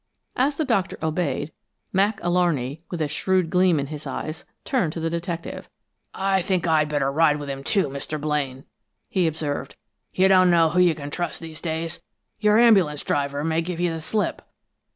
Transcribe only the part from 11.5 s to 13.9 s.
days. Your ambulance driver may give